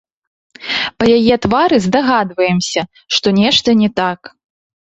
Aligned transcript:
Па 1.01 1.05
яе 1.17 1.35
твары 1.43 1.77
здагадваемся, 1.87 2.81
што 3.19 3.27
нешта 3.41 3.69
не 3.83 3.89
так. 4.01 4.19